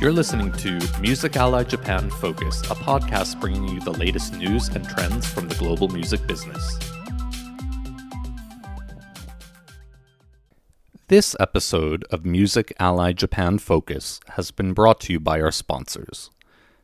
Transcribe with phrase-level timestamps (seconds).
[0.00, 4.88] You're listening to Music Ally Japan Focus, a podcast bringing you the latest news and
[4.88, 6.78] trends from the global music business.
[11.08, 16.30] This episode of Music Ally Japan Focus has been brought to you by our sponsors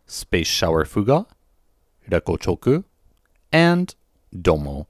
[0.07, 1.27] Space Shower Fuga,
[2.11, 2.83] Rekochoku,
[3.53, 3.95] and
[4.37, 4.89] Domo.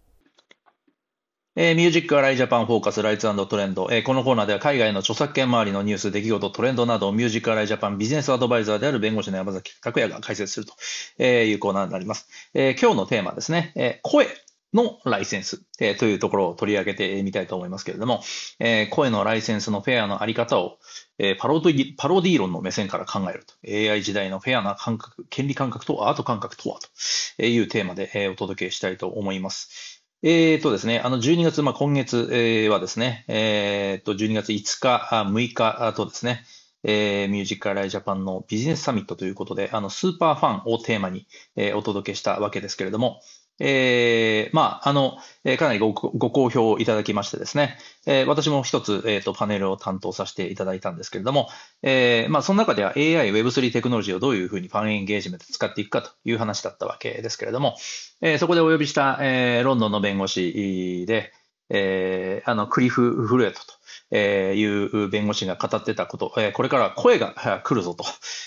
[1.57, 10.73] えーミュージックアライジャパンフォーカスライツトレンド、えーこのコーナーでは海外の著作権周りのニュース、出来事、トレンドなどをミュージックアライジャパンビジネスアドバイザーである弁護士の山崎拓也が解説すると
[11.19, 12.28] えーいうコーナーになります。
[12.55, 14.27] えー今日のテーマですね、えー声
[14.73, 18.25] のライセンス、えーというところを取り上げてみたいと思いますけれども、
[18.59, 20.78] えー声のライセンスのフェアのあり方を、
[21.19, 23.55] えーパロディパロディ論の目線から考えると。
[23.64, 26.80] AI 時代のフェアな感覚、権利感覚とアート感覚とは
[27.36, 29.94] というテーマで、えーお届けしたいと思います。
[30.27, 36.45] えーとですね、あの12月、まあ、今月、えーはですね、えーと12月5日、6日とですね、
[36.83, 43.20] えーミュージックアライジャパンのビジネスサミットということで、あのスーパーファンをテーマに、えーお届けしたわけですけれども、
[43.60, 51.48] えーまあ、あの、えかなりごご好評いただきましてですね、えー私も一つ、えーと、パネルを担当させていただいたんですけれども、
[51.83, 57.77] えーまあ、その中では AI、Web3 テクノロジーをどういうふうにファンエンゲージメントを使っていくかという話だったわけですけれども、
[58.20, 61.33] えーそこでお呼びした、えーロンドンの弁護士で、
[61.70, 63.75] えーあの、クリフ・フルエットと。
[64.17, 67.97] いう弁護士が語ってたこと、これから声が来るぞ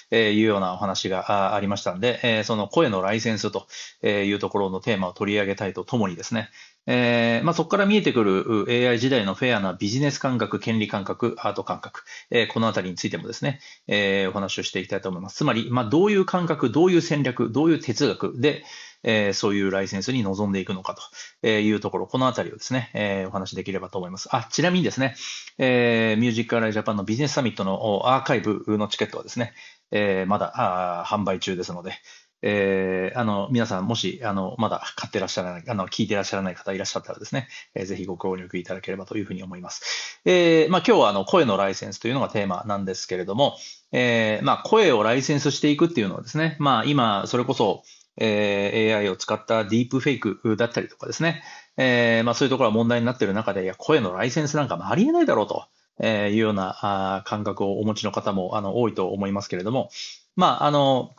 [0.09, 3.67] というようなお話がありましたので、その声のライセンスと
[4.07, 6.49] いうところのテーマを取り上げたいとともにですね、
[6.89, 15.35] えーまあ、そこから見えてくる AI 時代のフェアなビジネス感覚、権利感覚、アート感覚、えーこのあたりについてもですね、えーお話をしていきたいと思います。
[15.35, 18.63] つまり、まあ、どういう感覚、どういう戦略、どういう哲学で、
[19.09, 20.95] えーそういうライセンスに臨んでいくのか
[21.41, 24.27] というところ、このあたりをですね、えーお話しできればと思います。
[24.31, 25.15] あ、ちなみにですね、
[25.57, 29.53] えーミュージックアライジャパンのビジネスサミットのアーカイブのチケットはですね、
[29.91, 30.51] えまだ
[31.01, 31.93] あ販売中ですので、
[32.43, 40.19] えーあの、皆さんもし、あの、まだ買ってらっしゃらない、あの、聞いてらっしゃらない方いらっしゃったらですね、えーぜひご協力いただければというふうに思います。
[40.25, 43.57] えーまあ、今日はあの、声のライセンスというのがテーマなんですけれども、
[43.91, 47.83] えーまあ、声をライセンスしていくっていうのはですね、まあ、今、それこそ、
[48.17, 51.43] えー AI を使ったディープフェイクだったりとかですね、
[51.77, 55.65] えーまあ、そういうところが問題になっている中で、いや、声のライセンスなんかもありえないだろうと。
[55.99, 59.89] えーいうような感覚をお持ちの方もあの多いと思いますけれども、
[60.35, 61.15] まあ、あの、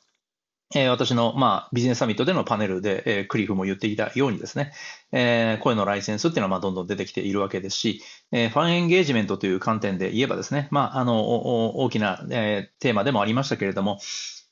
[0.74, 4.72] えー私の、まあ、ビジネスサミットでのパネルで、えークリフも言っていたようにですね、
[5.12, 13.98] えー声のライセンスっていうのは、まあ、どんどん出てきているわけですし、えーファンエンゲージメントという観点で言えばですね、まあ、あの、大きな、えーテーマでもありましたけれども、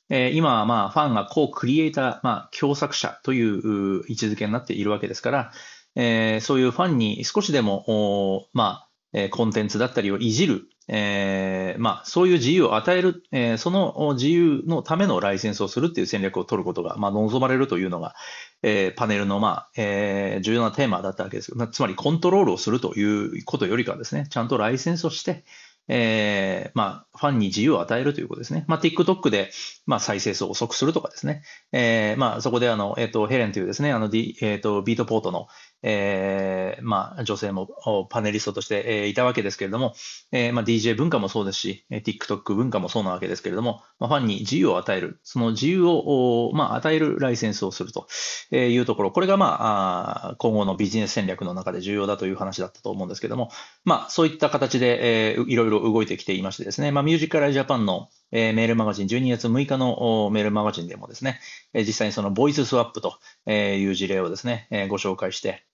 [0.09, 5.51] え今はまあ、ファンがコークリエイター、まあ、共作者という位置づけになっているわけですから、
[5.95, 18.15] えーそういうファンに少しでも、まあ、えコンテンツだったりをいじる、えーまあ、そういう自由を与える、えーその自由のためのライセンスをするっていう戦略を取ることが、まあ、望まれるというのが、
[18.63, 21.57] えーパネルの、まあえ重要なテーマだったわけです。
[21.57, 25.43] まつまり、コントロールをするということよりかはですね、ちゃんとライセンスをして、
[25.89, 28.65] えーまあ、ファンに自由を与えるということですね。
[28.67, 29.51] まあ、TikTok で、
[29.85, 31.43] まあ、再生数を遅くするとかですね。
[31.71, 35.47] えーまあ、そこであの、えっ、と、ヘレンというですね、あの、D えっ、と、ビートポートの、
[35.83, 37.67] えーまあ、女性も
[38.09, 39.93] パネリストとして、えーいたわけですけれども、
[40.31, 48.07] えーまあ、DJ 文化もそうですし、TikTok 文化もそうなわけですけれども、まあ、ファンに自由を与える、その自由を、まあ、与えるライセンスをすると
[48.51, 53.49] いうところ、これが、まあ、あ今後のビジネス戦略の中で重要だという話だったと思うんですけれども、
[53.85, 61.39] まあ、そういった形で、えーいろいろ動いてきていましてですね、まあ、ミュージックアライジャパンの、メールマガジン、12月6日のメールマガジンでもですね、
[61.73, 63.17] 実際にそのボイススワップと
[63.49, 65.65] いう事例をですね、ご紹介して、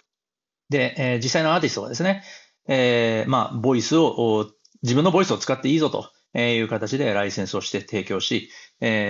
[0.69, 2.23] で、実際のアーティストがですね、
[2.67, 8.49] えまあ、ボイスを、自分のボイスを使っていいぞという形でライセンスをして提供し、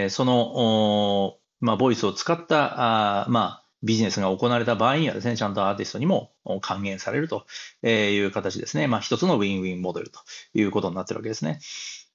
[0.10, 6.32] その、まあ、ボイスを使った、まあ、ビジネスが行われた場合にはですね、ちゃんとアーティストにも
[6.62, 7.46] 還元されると
[7.86, 8.88] いう形ですね。
[8.88, 10.20] まあ、一つのウィンウィンモデルと
[10.54, 11.60] いうことになってるわけですね。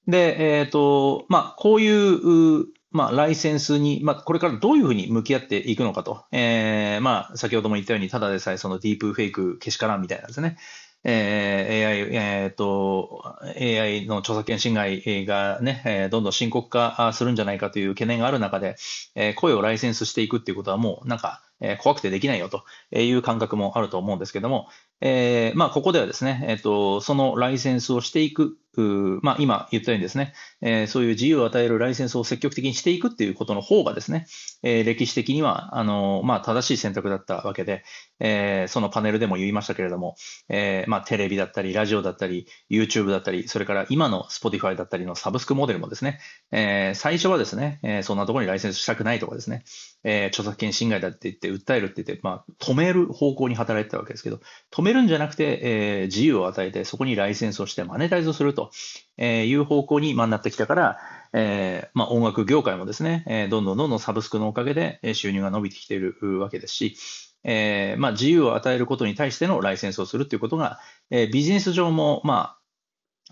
[0.09, 6.25] で、えっ、と、まあ、こういう、まあ、ライセンスに、まあ、これからどういうふうに向き合っていくのかと。
[6.33, 10.57] えーまあ、先ほども言ったように、ただでさえそのディープフェイクけしからんみたいなんですね。
[11.05, 13.23] えー AI、えっ、と、
[13.57, 18.77] AI の著作権侵害がね、えーどんどん深刻化するんじゃないかという懸念がある中で、
[19.15, 24.69] えー声をライセンスしていくっていうことはもうなんか、えー怖くてできないよという感覚もあると思うんですけども、
[25.01, 34.27] えー、まあ、ここではですね、えっ、と、そのライセンスをしていく、まあ、今言ったようにですね、えー、そういう自由を与えるライセンスを積極的にしていくっていうことの方がですね、
[34.63, 37.85] えー、歴史的には、あの、まあ、正しい選択だったわけで、
[38.21, 40.17] えー、そのパネルでも言いましたけれども、
[40.49, 46.21] え、まあ、テレビだったり、ラジオだったり、YouTube だったり、それから今の Spotify だったりのサブスクモデルもですね、
[46.53, 49.65] え、最初はですね、え、そんなところにライセンスしたくないとかですね、
[50.05, 54.41] えー、著作権侵害だって言って、訴えるって言って、まあ、止める方向に働いてたわけですけど、
[54.71, 58.71] 止めるんじゃなくて、えー、自由を与えて、そこにライセンスをしてマネタイズをすると
[59.19, 60.99] いう方向に、まあ、なってきたから、
[61.33, 66.97] えーまあ、音楽業界もですね、えー、どんどんどんどんサブスクのおかげで収入が伸びてきているわけですし、
[67.45, 70.79] えーまあ、自由を与えることに対してのライセンスをするということが、
[71.11, 72.59] えー、ビジネス上も、まあ、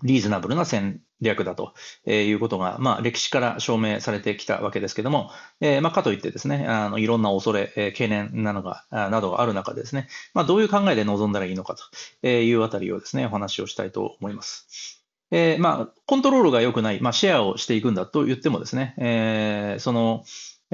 [0.03, 1.75] リーズナブルな戦略だと
[2.07, 5.31] いうことが、まあ、歴史から証明されてきたわけですけども、
[5.61, 11.77] えーまあ、かといってですね、あのいろんな恐れ、え、懸念なのがなどがある中でですね、まあ、どういう考えで臨んだらいいのか
[12.23, 15.03] というあたりをですね、お話をしたいと思います。
[15.31, 20.25] えー、まあ、コントロールが良くない、まあ、シェアをしていくんだと言ってもですね、えー、その、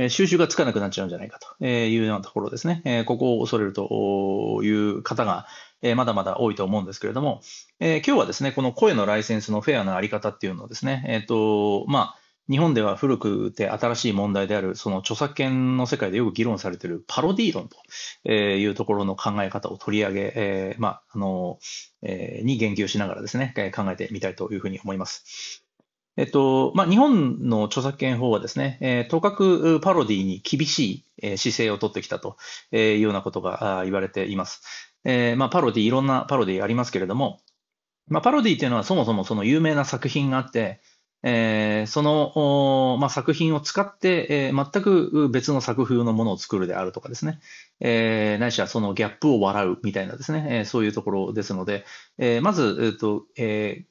[0.08, 3.04] 収集がつかなくなっちゃうんじゃないかというようなところですね。
[3.06, 5.46] ここを恐れるという方が
[5.82, 7.42] えまだまだ多いと思うんですけれども、
[7.80, 12.18] え今日はですね、この声のライセンスのフェアなあり方っていうのをですね、えっ、と、まあ、
[12.50, 21.58] 日本では古くて新しい問題である、その著作権の世界でよく議論されているパロディ論というところの考え方を取り上げ、えー、まあ、あの、
[22.02, 25.62] えー、に言及しながらですね、考えてみたいというふうに思います。
[26.16, 32.36] えっと、まあ、日本の著作権法はですね、えー、とかくパロディに厳しい姿勢を取ってきたと
[32.72, 34.91] いうようなことが言われています。
[35.04, 37.40] えー、まあ、パロディ、いろんなパロディありますけれども、
[38.08, 40.80] まあ、パロディっていうのはそもそもその有名な作品があって、
[41.24, 47.38] えー、その、まあ、作品を使って、えー、全く別の作風のものを作るであるとかですね、
[47.80, 51.84] えー、ないしはそのギャップを笑うみたいなですね、え、そういうところですので、
[52.18, 53.84] え、まず、えーとえ、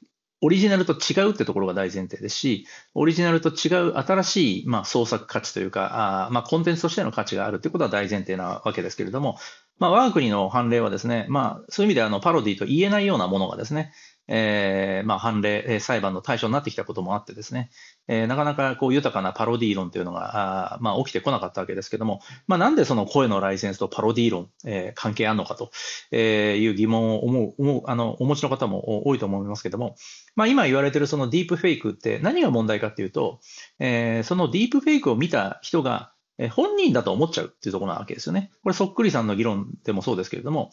[0.44, 9.38] オリジナルと違うってところが大前提ですし、オリジナルと違う新しい、まあ、創作価値というか、あまあ、コンテンツとしての価値があるってことは大前提なわけですけれども、
[9.78, 13.92] まあ、我が国の判例はですね、まあ、そういう意味であのパロディと言えないようなものがですね、
[14.28, 17.70] えー、まあ、判例、裁判の対象になってきたこともあってですね、
[18.08, 25.70] えー、なかなかこう豊かなパロディ論というのが、あまあ、起きてこなかったわけですけども、まあ、なんでその声のライセンスとパロディ論、えー、関係あるのかと
[26.16, 29.96] いう疑問を思う、思う、あの、お持ちの方も多いと思いますけども、
[30.36, 33.40] まあ、今言われているそのディープフェイクって何が問題かっていうと、
[33.78, 36.12] えー、そのディープフェイクを見た人が
[36.50, 38.50] 本人だと思っちゃうっていうところなわけですよね。
[38.62, 40.70] これそっくりさんの議論でもそうですけれども、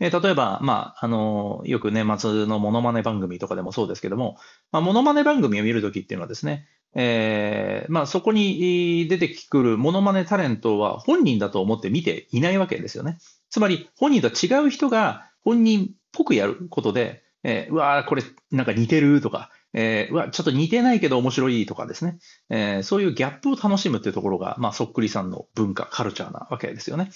[0.00, 4.38] え例えば、まあ、あの、よく年末のモノマネ番組とかでもそうですけども、
[4.70, 13.18] まあ、モノマネ番組を見るときっていうのはですね、えー、まあ、そこに出てくるモノマネタレントは本人だと思って見ていないわけですよね。
[13.50, 22.18] つまり、本人とは違う人が本人っぽくやることで、えー、うわーこれなんか似てるとか、えー、うわちょっと似てないけど面白いとかですね、
[22.50, 27.10] えー、そういうギャップを楽しむっていうところが、まあ、そっくりさんの文化、カルチャーなわけですよね。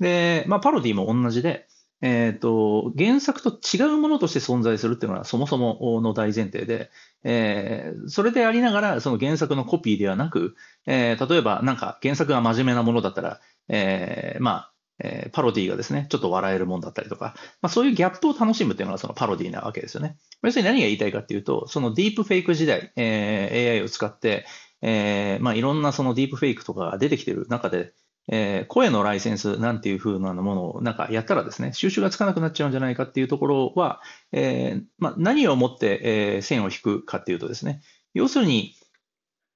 [0.00, 1.66] で、まあ、パロディも同じで、
[2.04, 6.90] えっ、ー、と、原作と違うものとして存在するっていうのはそもそもの大前提で、
[7.22, 10.54] えー、それでありながら、その原作のコピーではなく、
[10.84, 20.18] えー、例えばなんか原作が真面目なものだったら、えー、まあ、えー、パロディがですね、ちょっと笑えるもんだったりとか、まあ、そういうギャップを楽しむっていうのがそのパロディなわけですよね。
[20.42, 24.44] 要するに何が言いたいかっていうと、そのディープフェイク時代、えー、AI を使って、
[24.82, 27.94] えー、まあ、いろんなそのディープフェイクとかが出てきてる中で、
[28.28, 34.00] えー、声のライセンスなんていう風なものをなんかやったらですね、収集がつかなくなっちゃうんじゃないかっていうところは、
[34.32, 37.82] えー、まあ、何をもって、えー、線を引くかっていうとですね、
[38.14, 38.74] 要するに、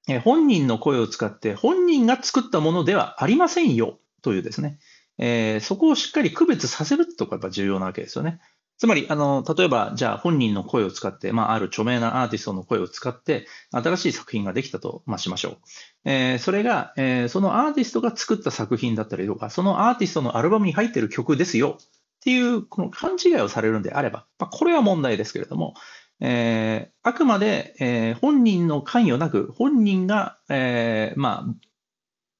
[0.07, 4.79] え、本人の声を使って本人が作ったものではありませんよというですね、
[5.17, 8.39] え、そこをしっかり区別させるってとことがやっぱ重要なわけですよね。
[8.79, 15.57] つまり、あの、例えば、じゃあ本人の声を使って、まあ、ある著名なアーティストの声を使って、新しい作品ができたと、まあ、しましょう。
[16.05, 21.85] えー、それが、えー、そのアーティストが作った作品だったりとか、そのアーティストのアルバムに入ってる曲ですよっ
[22.23, 25.73] ていう、この勘違いをされるんであれば、まあ、これは問題ですけれども、
[26.21, 31.55] えー、あくまで、えー、本人の関与なく、本人が、えー、まあ、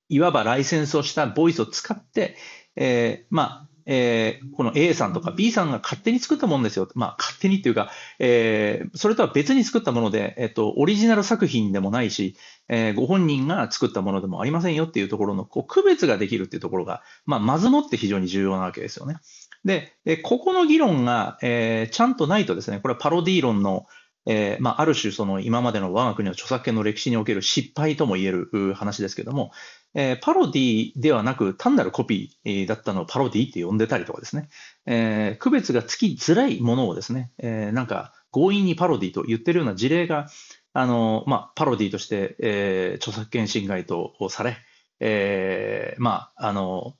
[0.07, 2.37] いわばライセンスをしたボイスを使って、
[2.77, 6.87] えー、まあ、えー、この A さんとか B さんが勝手に作ったものですよ。
[6.93, 12.35] まあ、勝手にっていうか、えー、それとは別に作ったもので、えっと、オリジナル作品でもないし、
[12.67, 19.17] えー、ご本人が作ったものでもありませんよっていうところの、こう、区別ができるっていうところが、まあ、まずもって非常に重要なわけですよね。
[19.65, 23.87] で、ここの議論が、えー、ちゃんとないとですね、これはパロディ論の、
[24.27, 29.51] えー、まあ、ある種その今までの我が国の著作権の歴史における失敗とも言える話ですけども、
[29.93, 34.49] えー、パロディではなく単なるコピーだったのをパロディって呼んでたりとかですね、
[34.85, 40.27] えー、区別がつきづらいものをですね、えー、なんか強引にパロディと言ってるような事例が、
[40.73, 44.57] あの、まあ、パロディとして、え、著作権侵害とされ、
[44.99, 46.93] え、まあ、あの、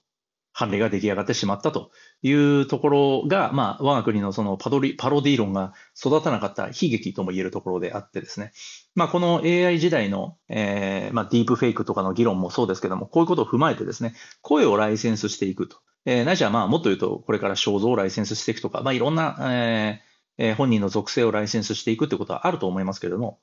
[0.54, 1.92] 判例が出来上がってしまったと。
[2.22, 8.52] いうところが、まあ、我が国のそのパドリパロディ論が育たなかった悲劇とも言えるところであってですね、
[8.96, 15.78] まあ、この AI 時代の、えーまあ、ディープフェイクとかの議論もそうですけども、こういうことを踏まえてですね、声をライセンスしていくと。
[16.06, 23.40] えー、ないしはまあ、もっと言うと、これから肖像をライセンスしていくとか、まあ、いろんな、えーえー、本人の属性をライセンスしていくということはあると思いますけれども、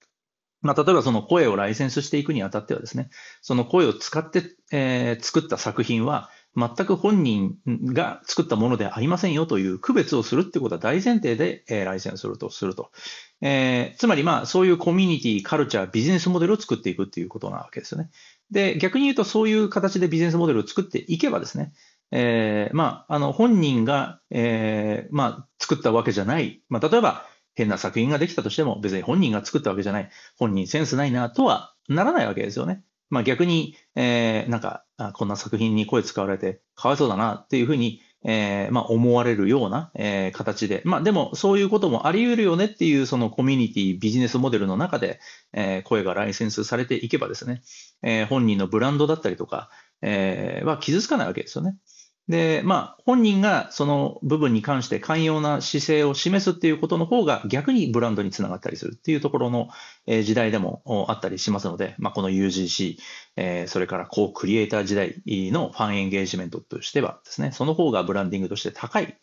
[0.63, 3.11] まあ、例えばその声をライセンスしていくにあたってはですね、
[3.43, 4.43] その声を使って、
[4.73, 12.91] えー、作った作品は、全く本人が作ったものではありませんよという区別をするってことは大前提で、えー、ライセンスするとすると。
[13.43, 18.11] えー、つまりまあそういうコミュニティ、カルチャー、ビジネスモデルを作っていくっていうことなわけですよね。
[18.51, 21.73] で、逆に言うとそういう形でビジネスモデルを作っていけばですね、
[22.11, 26.63] えー、まあ、あの本人が、えー、まあ、作ったわけじゃない。
[26.69, 30.11] まあ、例えば変な作品ができたとしても別に本人が作ったわけじゃない。
[30.39, 32.83] 本人センスないなとはならないわけですよね。
[33.11, 34.85] まあ逆に、えー、なんか、
[35.15, 45.21] こんな作品に声使われてかわいそうだなっていうふうに、えー、まあ思われるような、えー、形で、まあでもそういうこともあり得るよねっていうそのコミュニティビジネスモデルの中で、
[45.53, 47.63] えー、声がライセンスされていけばですね、
[48.03, 49.71] えー、本人のブランドだったりとか、
[50.03, 51.77] えー、は傷つかないわけですよね。
[52.29, 59.69] で、まあ、本人がその部分に関して寛容な姿勢を示すっていうことの方が逆にブランドにつながったりするっていうところの
[60.07, 62.99] 時代でもあったりしますので、まあ、この UGC、
[63.69, 69.17] それから高クリエイター時代のファンエンゲージメントとしてはですね、その方がブランディングとして高い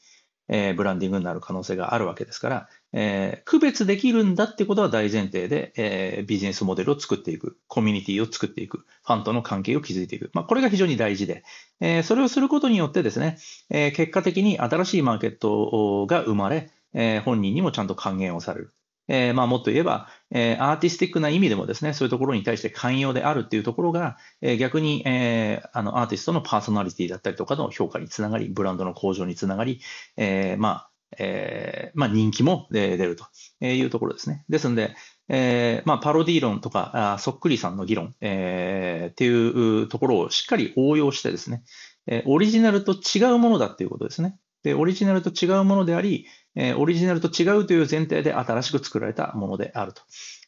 [0.50, 10.29] え、ブランディングになる可能性があるわけですから、え、区別できるんだってことは大前提で、え、ビジネスモデルを作っていく、コミュニティを作っていく、ファンとの関係を築いていく。
[10.33, 11.43] まあ、これが非常に大事で、
[11.79, 13.38] え、それをすることによってですね、
[13.69, 18.73] え、結果的に新しいマーケットが生まれ、え、本人にもちゃんと還元をされる。
[19.07, 29.79] えー、まあもっと言えば、えー、アーティスティックな意味でもですね、そういうところに対して寛容であるっていうところが、えー、逆に、えー、あのアーティストのパーソナリティだったりとかの評価につながり、ブランドの向上につながり、
[30.17, 33.25] えー、まあ、えー、まあ人気も出ると
[33.65, 34.45] いうところですね。
[34.50, 34.95] ですので、
[35.29, 41.63] えー、まあパロディ論とか、あそっくりさんの議論、えー、っていうところをしっかり応用してですね、
[42.07, 44.38] えー、オリジナルと違うものだっていうことですね。
[44.63, 50.01] で、オリジナルと違うものであり、えー、オリジナルと違うという前提で新しく作られたものであると。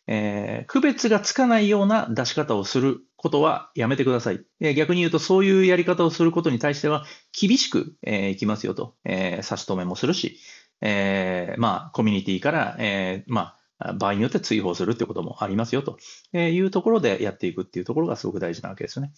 [0.07, 4.41] えー、区別がつかないような出し方をすることはやめてください。
[4.59, 10.37] えー、逆に言うと、そういうやり方をすることに対しては厳しく、えー、いきますよと、えー、差し止めもするし、
[10.81, 15.97] えー、まあ、コミュニティから、えー、まあ、場合によって追放するってこともありますよと
[16.37, 19.11] いうところでやっていくっていうところがすごく大事なわけですよね。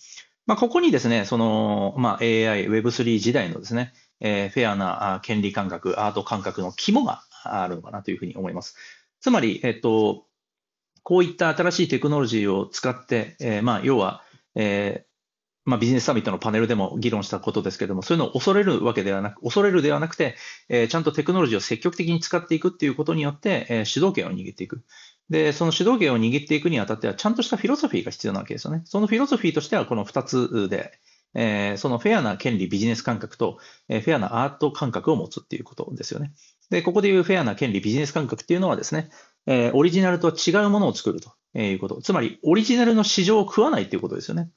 [0.48, 8.76] まあ、ここにですね、その、まあ、AI、Web3 時代のですね、え、フェアな権利感覚、アート感覚の肝があるのかなというふうに思います。
[9.20, 10.26] つまり、えっと、
[11.04, 14.24] こういった新しいテクノロジーを使って、え、まあ、要は、
[14.56, 15.06] え
[15.68, 20.36] まあ、ビジネスサミットのパネルでも議論したことですけれども、そういうのを恐れるわけではなく、恐れるではなくて、
[20.70, 24.82] え、ちゃんとテクノロジーを積極的に使っていくっていうことによって、え、主導権を握っていく。
[25.30, 28.82] で、その主導権を握っていくにあたっては、ちゃんとしたフィロソフィーが必要なわけですよね。
[28.86, 31.00] そのフィロソフィーとしては、この2つで、
[31.34, 36.34] えー、そのフェアな権利ビジネス感覚と、えー、フェアなアート感覚を持つっていうことですよね。
[36.70, 39.10] で、ここでいうフェアな権利ビジネス感覚っていうのはですね、
[39.46, 42.02] えー、オリジナルとは違うものを作るということ。
[42.02, 44.50] つまり、オリジナルの市場を食わないっていうことですよね。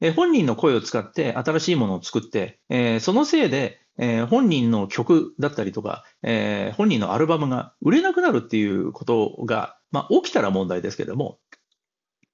[0.00, 11.38] え本人の声を使って新しいものを作って、えそのせいで、え本人の曲だったりとか、え本人のアルバムが売れなくなるっていうことが、まあ、起きたら問題ですけども、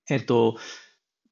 [0.08, 0.56] えっと、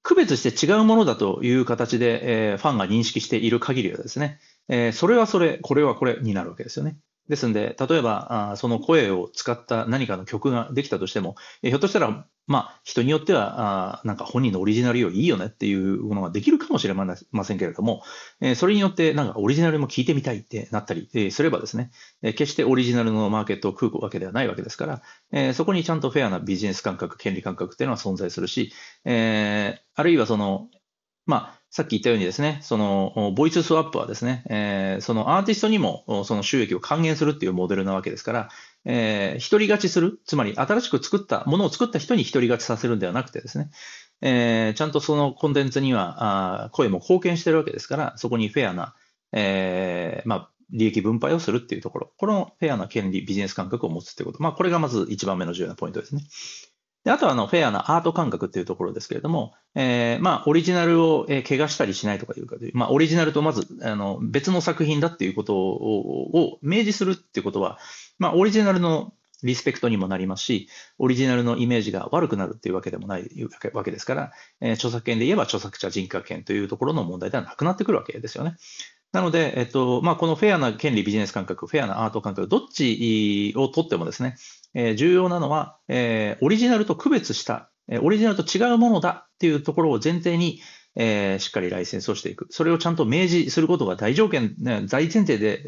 [0.05, 6.99] 区別して違うものだという形で、えー、ファンが認識している限りはですね、えー、それはそれ、これはこれになるわけですよね。
[7.29, 18.03] ですんで、例えば、あその声を使った何かの曲ができたとしても、ひょっとしたら、まあ、人によっては、あなんか本人のオリジナルよりいいよねっていうものができるかもしれませんけれども、
[18.41, 21.91] えそれによってなんかオリジナルも聞いてみたいってなったり、えすればですね、
[22.23, 25.03] え決してオリジナルのマーケットを食うわけではないわけですから、
[25.33, 28.75] えそこにちゃんとフェアなビジネス感覚、権利感覚っていうのは存在するし、
[29.07, 30.69] えあるいはその、
[31.27, 38.49] まあ、さっき言ったようにですね、その、ボイススワップはですね、えー、そのアーティストにもその収益を還元するっていうモデルなわけですから、
[38.85, 43.71] えー、一人勝ちする、つまり新しく作ったものを作った人に一人勝ちさせるんではなくてですね、
[44.21, 48.95] えー、ちゃんとそのコンテンツにはあ声も貢献してるわけですから、そこにフェアな、
[49.33, 56.23] えー、まあ、利益分配をするっていうところ、このフェアな権利、ビジネス感覚を持つっていうこと、まあ、これがまず一番目の重要なポイントですね。
[57.05, 67.79] であとはあのフェアなアート感覚っていうところですけれども、えー、まあ、オリジナルを、え怪我したりしないとかいうかまあ、オリジナルとまずあの別の作品だっていうことを明示するっていうことは、
[68.19, 70.69] まあ、オリジナルのリスペクトにもなりますし、
[70.99, 73.29] オリジナルのイメージが悪くなるっていうわけでもない
[73.75, 74.33] わけですから、
[74.63, 78.57] えー、著作権で言えば著作者人格権というところの問題ではなくなってくるわけですよね。
[79.15, 84.35] なので、えっとまあ、このフェアな権利ビジネス感覚、フェアなアート感覚、どっちをとってもですね、
[84.75, 90.61] えー、重要なのは、えー、オリジナルと区別した、えー、オリジナルと違うものだっていうところを前提に、
[90.97, 92.49] えー、しっかりライセンスをしていく。
[92.51, 95.63] それをちゃんと明示することが大条件、ね、大前提で、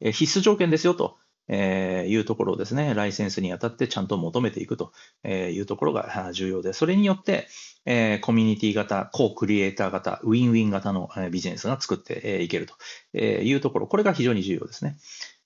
[0.00, 1.16] えー、必須条件ですよと。
[1.48, 4.92] えー、いうところをですね、ライセンスにあたってちゃんと求めていくと
[5.26, 7.48] いうところが重要で、それによって、
[7.86, 14.96] えー、コミュニティ型、コークリエイター型、ウィンウィン型のビジネスが作っていけるというところ、これが非常に重要ですね。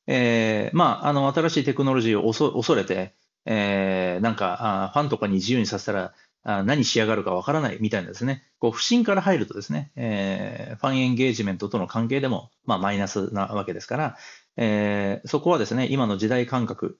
[0.07, 3.14] えー、まあ、あの、新しいテクノロジーを恐れて、
[3.45, 6.14] えー、なんか、ファンとかに自由にさせたら、
[6.64, 14.17] 何しやがるかわからないみたいなですね、こう不信から入るとですね、えー、ファンエンゲージメントとの関係でも、まあ、マイナスなわけですから、
[14.61, 16.99] えー、そこはですね、今の時代感覚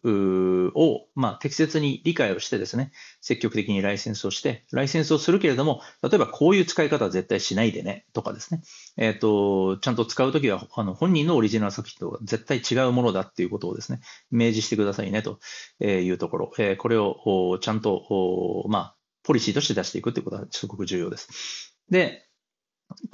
[0.77, 8.63] を、まあ、適切に理解をしてですね、積極的にライセンスをして、ライセンスをするけれども、例えばこういう使い方は絶対しないでね、とかですね、
[8.97, 15.41] えっ、ー、と、ちゃんと使うときは、あの、本人のオリジナル作品とは絶対違うものだっていうことをですね、明示してくださいね、と
[15.81, 21.75] いうところ、えー、これをちゃんと、まあ、ポリシーとして出していくということはすごく重要です。
[21.91, 22.28] で、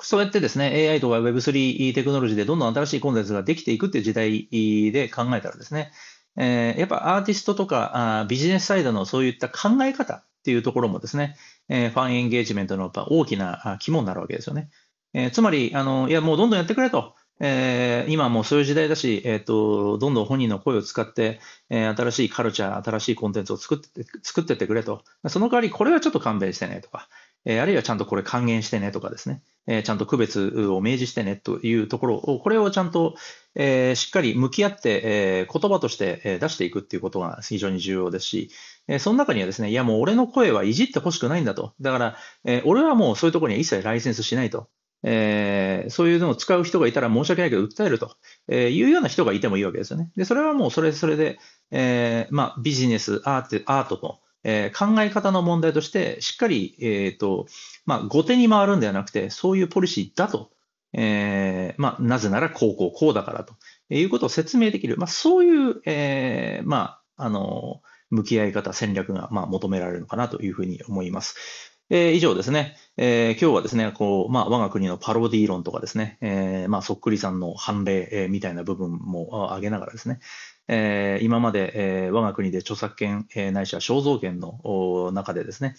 [0.03, 4.49] そうやってですね、AI とか Web3 テクノロジーでどんどん新しいコンテンツができていくっていう時代
[4.93, 5.93] で考えたらですね、
[6.37, 11.37] えー、やっぱアーティストとかあビジネスサイドのそういった考え方っていうところもですね、
[11.69, 14.71] えー、ファンエンゲージメントのやっぱ大きな肝になるわけですよね。
[15.15, 17.15] えー、つまり、あの、いや、もうどんどんやってくれと。
[17.41, 25.03] えー、今もうそういう時代だし、えっ、ー、と、どんどん本人の声を使って、えー、新しいカルチャー、新しいコンテンツを作って、作ってってくれと。
[25.29, 27.09] その代わり、これはちょっと勘弁してねとか、
[27.45, 33.17] えあるいはちゃんとこれ還元してねとかですね、えちゃんと区別を明示してねというところを、これをちゃんと、
[33.55, 38.51] えしっかり向き合って、え言葉として出していくっていうことが非常に重要ですし、
[38.89, 41.75] えその中にはですね、いやもう俺の声はいじってほしくないんだと。
[41.81, 44.69] だから、え俺はもうそういうところには一切ライセンスしないと。
[45.05, 48.17] えー、そういうのを使う人がいたら申し訳ないけど訴えると、
[48.49, 50.11] えいうような人がいてもいいわけですよね。
[50.17, 51.39] で、それはもうそれそれで、
[51.71, 57.47] えー、まあ、ビジネス、アート、アートの、えー、考え方の問題として、しっかり、えっ、ー、と、
[57.87, 60.51] まあ、後手に回るんではなくて、そういうポリシーだと、
[60.93, 63.55] えー、まあ、なぜならこうこうこうだからと
[63.91, 67.81] いうことを説明できる、まあ、そういう、えー、まあ、あの、
[68.11, 71.73] 向き合い方、戦略が、まあ、求められるのかなというふうに思います。
[71.91, 80.21] えー、以上ですね、えー、今日はですね、こう、まあ、我が国のパロディ論とかですね、えー、まあ、そっくりさんの判例、えー、みたいな部分も挙げながらですね、
[80.69, 81.73] えー、今まで、
[82.07, 85.77] えー、我が国で著作権、えー、ないしは肖像権の中でですね、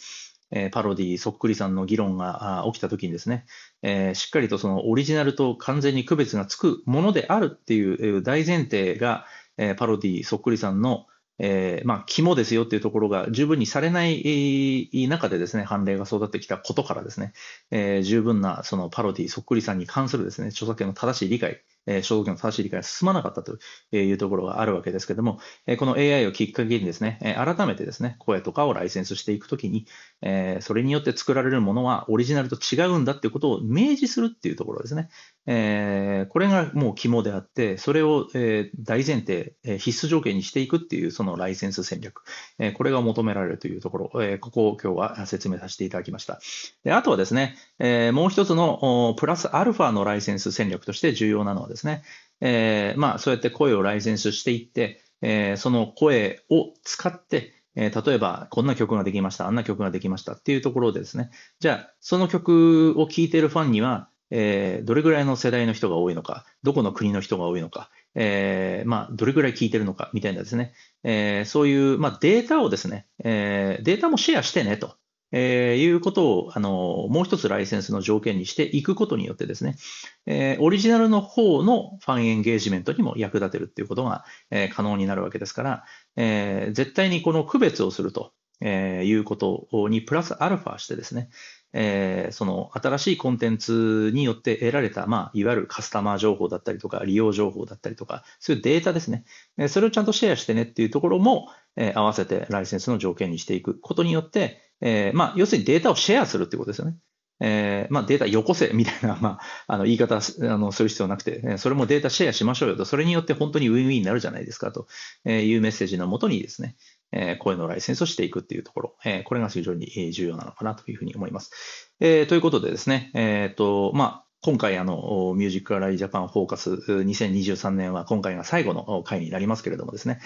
[0.52, 3.46] えー、パロディ、そっくりさんの議論が起きたときにですね、
[3.82, 9.26] えー、しっかりとそのオリジナルと完全に区別がつくものであるっていう大前提が、
[9.58, 17.34] えー、パロディ、そっくりさんのえー、まあ、肝ですよっていうところが十分にされない中でですね、判例が育ってきたことからですね、
[17.72, 23.58] えー、十分なそのパロディ、そっくりさんに関するですね、著作権の正しい理解、えー、所属の正しい理解が進まなかったと
[23.92, 29.88] いうところがあるわけですけれども、えこの AI をきっかけにですね、え改めてですね、声とかをライセンスしていくときに、
[30.22, 35.10] えそれによって作られるものはオリジナルと違うんだということを明示するっていうところですね。
[35.48, 42.24] えこれがもう肝であって、それを、え大前提、え必須条件にしていくっていうそのライセンス戦略、
[42.58, 46.40] えこれが求められるというところ、えここを今日は説明させていただきました。
[46.84, 52.04] であとはですね、えもう一つのプラスアルファのライセンス戦略として重要なのはですね、
[52.42, 61.30] えー、まあ、そうやって声をライセンスしていって、えー、その声を使って、え、例えば、こんな曲ができました、あんな曲ができましたっていうところでですね、
[61.60, 70.74] じゃあ、その曲を聴いているファンには、えー、どれぐらいの世代の人が多いのか、どこの国の人が多いのか、えー、まあ、どれぐらい聞いてるのかみたいなですね、
[71.06, 74.98] えー、そういう、まあ、データをですね、え、データもシェアしてねと。
[75.32, 79.78] え、いうことを、あの、もう一つライセンスの条件にしていくことによってですね、
[80.26, 85.86] え、オリジナルの方のファンエンゲージメントにも役立てるっていうことが、え、可能になるわけですから、
[86.18, 91.30] え、絶対にこの区別をすると、えー、いうことにプラスアルファしてですね、
[91.78, 99.26] えー、その新しいコンテンツによって得られた、まあ、いわゆるカスタマー情報だったりとか、利用情報だったりとか、そういうデータですね。
[99.68, 106.96] それをちゃんとシェアしてねっていうところも、えー、合わせてライセンスの条件にしていくことによって、えー、まあ、要するにデータをシェアするってことですよね。
[107.42, 110.20] えーまあ、データよこせみたいな、 まあ、あの言い方あ
[110.58, 114.88] のする必要なくて、それもデータシェアしましょうよと、それによって本当にウィンウィンになるじゃないですかと
[115.26, 116.78] いうメッセージのもとにですね、
[117.16, 121.52] え声のライセンスをしていくっていうところ、えこれが非常に重要なのかなというふうに思います。
[122.00, 130.20] えー、ということでですね、えっ、と、まあ、今回、あの、ミュージックアライジャパンフォーカス2023年は今回が最後の回になりますけれどもですね、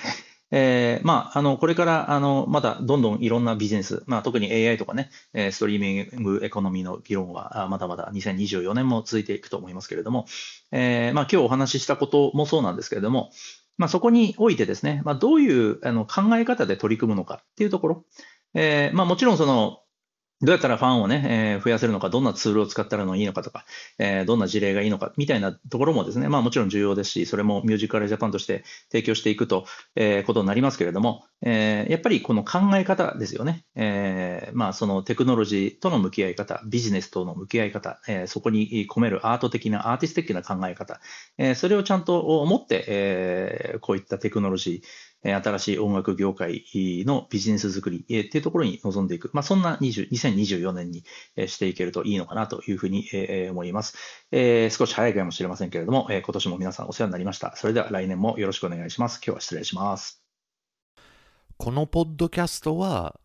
[0.52, 5.12] えー、まあ、あの、これから、あの、まだどんどんいろんなビジネス、まあ、特に AI とかね、
[5.52, 10.26] ストリーミングエコノミーの議論は、まだまだ2024年も続いていくと思いますけれども、
[10.72, 13.30] えー、まあ、今日お話ししたこともそうなんですけれども、
[13.80, 18.06] まあ、そこにおいてですね、まあ、どういうあの考え方で取り組むのかっていうところ、
[18.54, 19.80] えー、まあ、もちろんその、
[20.42, 23.66] どうやったらファンをね、えー、増やせるのか、どんなツールを使ったらいいのかとか、
[23.98, 33.66] えー、どんな事例がいいのか、みたいなところもですね、まあもちろん重要ですし、それもミュージカルジャパンとして提供していくと、えー、ことになりますけれども、えー、やっぱりこの考え方ですよね。
[33.76, 41.02] えー、まあそのテクノロジーとの向き合い方、ビジネスとの向き合い方、えー、そこに込めるアート的な、アーティスト的な考え方、
[41.38, 44.88] えー、それをちゃんと持って、えー、こういったテクノロジー、
[45.22, 46.64] 新しい音楽業界
[47.06, 51.04] のビジネス作りっていうところに臨んでいく、まあ、そんな20 2024年に
[51.48, 53.10] していけるといいのかなというふうに
[53.50, 53.98] 思います。
[54.32, 57.56] え少し早いかもしれませんけれども、今年も皆さんお世話になりました。
[57.56, 59.18] それでは来年もよろしくお願いします。
[59.18, 60.24] 今日は失礼します。
[61.58, 63.20] このポッドキャストは、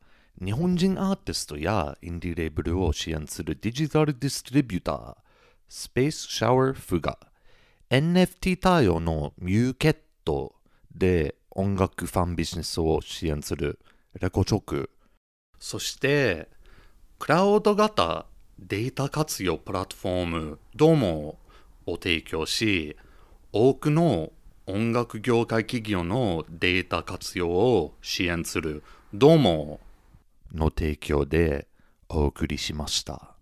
[0.44, 5.16] 日本人アーティストやインディレーブルを支援するデジタルディストリビューター、
[5.68, 7.18] スペースシャワーフが
[7.90, 10.56] NFT 対応のミューケット
[10.92, 13.78] で音楽ファンビジネスを支援する
[14.20, 14.90] レコチョク
[15.58, 16.48] そして
[17.18, 18.26] クラウド型
[18.58, 21.38] データ活用プラットフォームドモ
[21.86, 22.96] を提供し
[23.52, 24.32] 多くの
[24.66, 29.80] 音楽業界企業のデータ活用を支援するドモ
[30.52, 31.68] の提供で
[32.08, 33.34] お送りしました。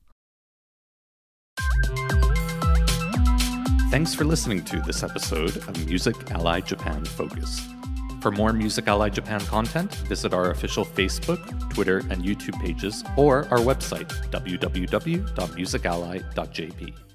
[3.91, 7.82] Thanks for listening to this episode of Music Ally Japan Focus.
[8.23, 11.43] For more Music Ally Japan content, visit our official Facebook,
[11.75, 17.12] Twitter, and YouTube pages or our website, www.musically.jp.